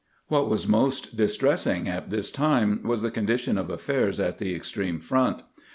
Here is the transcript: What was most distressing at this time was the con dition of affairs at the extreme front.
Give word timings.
What 0.29 0.49
was 0.49 0.67
most 0.67 1.15
distressing 1.15 1.87
at 1.87 2.09
this 2.09 2.31
time 2.31 2.81
was 2.83 3.03
the 3.03 3.11
con 3.11 3.27
dition 3.27 3.55
of 3.59 3.69
affairs 3.69 4.19
at 4.19 4.39
the 4.39 4.55
extreme 4.55 4.99
front. 4.99 5.43